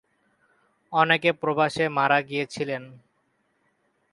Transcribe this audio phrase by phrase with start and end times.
[0.93, 2.83] অনেকে প্রবাসে মারা গিয়েছিলেন।